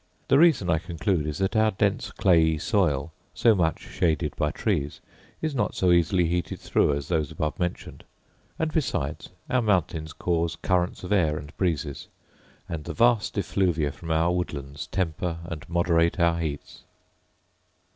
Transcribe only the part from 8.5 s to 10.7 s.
and, besides, our mountains cause